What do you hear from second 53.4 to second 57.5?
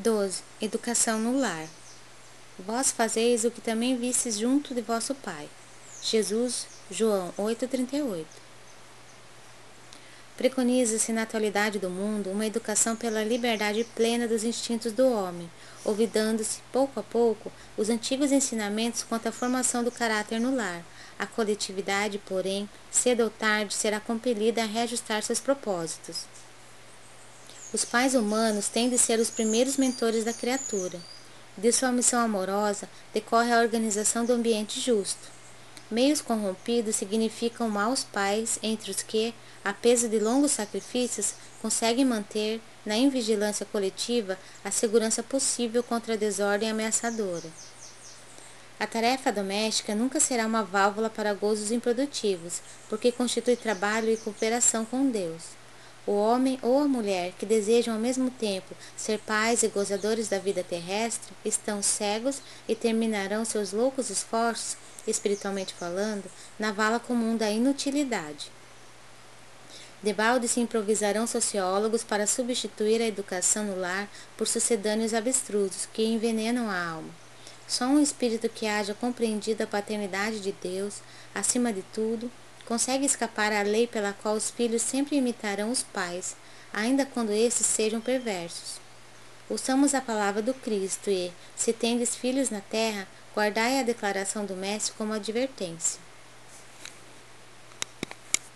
trabalho e cooperação com Deus. O homem ou a mulher que